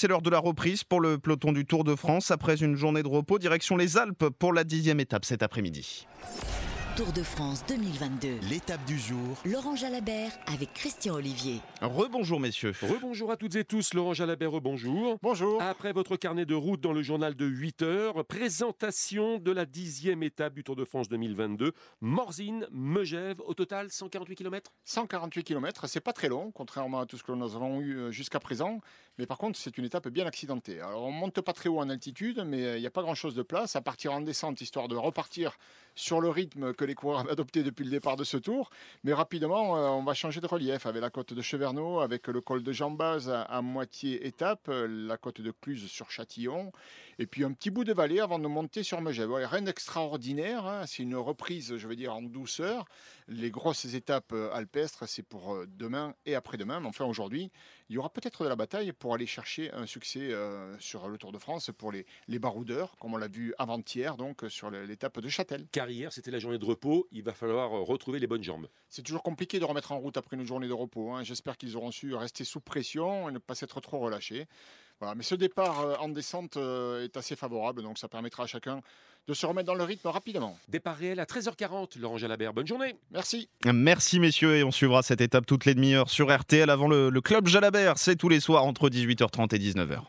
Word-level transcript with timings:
C'est 0.00 0.06
l'heure 0.06 0.22
de 0.22 0.30
la 0.30 0.38
reprise 0.38 0.84
pour 0.84 1.00
le 1.00 1.18
peloton 1.18 1.50
du 1.50 1.66
Tour 1.66 1.82
de 1.82 1.96
France. 1.96 2.30
Après 2.30 2.62
une 2.62 2.76
journée 2.76 3.02
de 3.02 3.08
repos, 3.08 3.40
direction 3.40 3.76
les 3.76 3.98
Alpes 3.98 4.28
pour 4.38 4.52
la 4.52 4.62
dixième 4.62 5.00
étape 5.00 5.24
cet 5.24 5.42
après-midi. 5.42 6.06
Tour 6.98 7.12
de 7.12 7.22
France 7.22 7.64
2022. 7.68 8.40
L'étape 8.50 8.84
du 8.84 8.98
jour. 8.98 9.40
Laurent 9.44 9.76
Jalabert 9.76 10.32
avec 10.52 10.72
Christian 10.74 11.14
Olivier. 11.14 11.60
Rebonjour 11.80 12.40
messieurs. 12.40 12.72
Rebonjour 12.82 13.30
à 13.30 13.36
toutes 13.36 13.54
et 13.54 13.64
tous, 13.64 13.94
Laurent 13.94 14.14
Jalabert, 14.14 14.60
bonjour. 14.60 15.16
Bonjour. 15.22 15.62
Après 15.62 15.92
votre 15.92 16.16
carnet 16.16 16.44
de 16.44 16.56
route 16.56 16.80
dans 16.80 16.92
le 16.92 17.02
journal 17.02 17.36
de 17.36 17.46
8 17.46 17.82
heures, 17.82 18.24
présentation 18.24 19.38
de 19.38 19.52
la 19.52 19.64
dixième 19.64 20.24
étape 20.24 20.54
du 20.54 20.64
Tour 20.64 20.74
de 20.74 20.84
France 20.84 21.08
2022. 21.08 21.70
Morzine, 22.00 22.66
Megève, 22.72 23.40
au 23.46 23.54
total 23.54 23.92
148 23.92 24.34
km 24.34 24.72
148 24.82 25.44
km, 25.44 25.86
c'est 25.86 26.00
pas 26.00 26.12
très 26.12 26.28
long, 26.28 26.50
contrairement 26.50 26.98
à 26.98 27.06
tout 27.06 27.16
ce 27.16 27.22
que 27.22 27.30
nous 27.30 27.54
avons 27.54 27.80
eu 27.80 27.96
euh, 27.96 28.10
jusqu'à 28.10 28.40
présent. 28.40 28.80
Mais 29.18 29.26
par 29.26 29.38
contre, 29.38 29.56
c'est 29.56 29.78
une 29.78 29.84
étape 29.84 30.08
bien 30.08 30.26
accidentée. 30.26 30.80
Alors, 30.80 31.04
on 31.04 31.12
monte 31.12 31.40
pas 31.42 31.52
très 31.52 31.68
haut 31.68 31.78
en 31.78 31.90
altitude, 31.90 32.42
mais 32.44 32.64
euh, 32.64 32.76
il 32.76 32.80
n'y 32.80 32.88
a 32.88 32.90
pas 32.90 33.02
grand-chose 33.02 33.36
de 33.36 33.42
place. 33.42 33.76
À 33.76 33.82
partir 33.82 34.12
en 34.12 34.20
descente, 34.20 34.60
histoire 34.60 34.88
de 34.88 34.96
repartir 34.96 35.58
sur 35.94 36.20
le 36.20 36.28
rythme 36.28 36.72
que 36.74 36.87
les 36.88 36.94
coureurs 36.94 37.20
avaient 37.20 37.30
adopté 37.30 37.62
depuis 37.62 37.84
le 37.84 37.90
départ 37.90 38.16
de 38.16 38.24
ce 38.24 38.36
tour. 38.36 38.70
Mais 39.04 39.12
rapidement, 39.12 39.76
euh, 39.76 39.88
on 39.90 40.02
va 40.02 40.14
changer 40.14 40.40
de 40.40 40.46
relief 40.46 40.86
avec 40.86 41.00
la 41.00 41.10
côte 41.10 41.32
de 41.32 41.42
Cheverneau, 41.42 42.00
avec 42.00 42.26
le 42.26 42.40
col 42.40 42.62
de 42.62 42.72
Jambaz 42.72 43.30
à, 43.30 43.62
moitié 43.62 44.26
étape, 44.26 44.68
la 44.68 45.16
côte 45.16 45.40
de 45.40 45.52
Cluse 45.52 45.86
sur 45.86 46.10
Châtillon, 46.10 46.72
et 47.18 47.26
puis 47.26 47.44
un 47.44 47.52
petit 47.52 47.70
bout 47.70 47.84
de 47.84 47.92
vallée 47.92 48.20
avant 48.20 48.38
de 48.38 48.48
monter 48.48 48.82
sur 48.82 49.00
Megève. 49.00 49.32
rien 49.32 49.62
d'extraordinaire, 49.62 50.66
hein. 50.66 50.86
c'est 50.86 51.02
une 51.02 51.16
reprise, 51.16 51.76
je 51.76 51.88
veux 51.88 51.96
dire, 51.96 52.14
en 52.14 52.22
douceur. 52.22 52.84
Les 53.28 53.50
grosses 53.50 53.84
étapes 53.84 54.34
alpestres, 54.52 55.04
c'est 55.06 55.22
pour 55.22 55.58
demain 55.66 56.14
et 56.26 56.34
après-demain. 56.34 56.80
Mais 56.80 56.88
enfin, 56.88 57.04
aujourd'hui, 57.04 57.50
il 57.90 57.94
y 57.94 57.98
aura 57.98 58.10
peut-être 58.10 58.44
de 58.44 58.48
la 58.48 58.56
bataille 58.56 58.92
pour 58.92 59.14
aller 59.14 59.26
chercher 59.26 59.72
un 59.72 59.86
succès 59.86 60.30
euh, 60.32 60.78
sur 60.78 61.08
le 61.08 61.16
Tour 61.16 61.32
de 61.32 61.38
France 61.38 61.70
pour 61.76 61.90
les, 61.90 62.04
les 62.26 62.38
baroudeurs, 62.38 62.96
comme 62.98 63.14
on 63.14 63.16
l'a 63.16 63.28
vu 63.28 63.54
avant-hier, 63.58 64.16
donc 64.16 64.44
sur 64.48 64.70
l'étape 64.70 65.20
de 65.20 65.28
Châtel. 65.28 65.66
Car 65.72 65.88
hier, 65.88 66.12
c'était 66.12 66.30
la 66.30 66.38
journée 66.38 66.58
de 66.58 66.64
repos, 66.78 67.08
il 67.10 67.22
va 67.22 67.34
falloir 67.34 67.70
retrouver 67.70 68.20
les 68.20 68.26
bonnes 68.26 68.44
jambes. 68.44 68.68
C'est 68.88 69.02
toujours 69.02 69.22
compliqué 69.22 69.58
de 69.58 69.64
remettre 69.64 69.90
en 69.90 69.98
route 69.98 70.16
après 70.16 70.36
une 70.36 70.46
journée 70.46 70.68
de 70.68 70.72
repos. 70.72 71.12
Hein. 71.12 71.24
J'espère 71.24 71.56
qu'ils 71.56 71.76
auront 71.76 71.90
su 71.90 72.14
rester 72.14 72.44
sous 72.44 72.60
pression 72.60 73.28
et 73.28 73.32
ne 73.32 73.38
pas 73.38 73.56
s'être 73.56 73.80
trop 73.80 73.98
relâchés. 73.98 74.46
Voilà. 75.00 75.14
Mais 75.14 75.22
ce 75.22 75.34
départ 75.34 75.80
euh, 75.80 75.96
en 76.00 76.08
descente 76.08 76.56
euh, 76.56 77.04
est 77.04 77.16
assez 77.16 77.36
favorable, 77.36 77.82
donc 77.82 77.98
ça 77.98 78.08
permettra 78.08 78.44
à 78.44 78.46
chacun 78.46 78.80
de 79.26 79.34
se 79.34 79.44
remettre 79.44 79.66
dans 79.66 79.74
le 79.74 79.84
rythme 79.84 80.08
rapidement. 80.08 80.58
Départ 80.68 80.96
réel 80.96 81.20
à 81.20 81.24
13h40, 81.24 81.98
Laurent 81.98 82.16
Jalabert. 82.16 82.54
Bonne 82.54 82.66
journée. 82.66 82.96
Merci. 83.10 83.48
Merci 83.64 84.20
messieurs 84.20 84.56
et 84.56 84.64
on 84.64 84.70
suivra 84.70 85.02
cette 85.02 85.20
étape 85.20 85.46
toutes 85.46 85.66
les 85.66 85.74
demi-heures 85.74 86.10
sur 86.10 86.34
RTL 86.34 86.70
avant 86.70 86.88
le, 86.88 87.10
le 87.10 87.20
Club 87.20 87.46
Jalabert. 87.46 87.98
C'est 87.98 88.16
tous 88.16 88.28
les 88.28 88.40
soirs 88.40 88.64
entre 88.64 88.88
18h30 88.88 89.54
et 89.54 89.58
19h. 89.58 90.00